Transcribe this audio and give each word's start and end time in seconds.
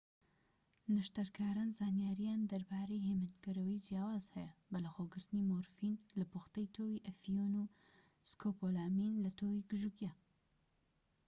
نەشتەرکاران 0.95 1.69
زانیاریان 1.79 2.41
دەربارەی 2.51 3.05
هێمنکەرەوەی 3.07 3.83
جیاواز 3.87 4.25
هەیە 4.35 4.53
بەلەخۆگرتنی 4.71 5.47
مۆرفین 5.49 5.95
لە 6.19 6.25
پوختەی 6.31 6.71
تۆوی 6.75 7.03
ئەفیون 7.07 7.53
و 7.57 7.71
سکۆپۆلامین 8.29 9.13
لە 9.23 9.31
تۆوی 9.39 9.65
گژوگیا 9.69 10.13